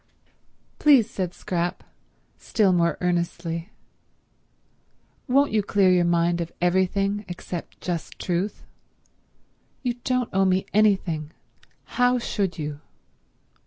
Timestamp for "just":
7.81-8.17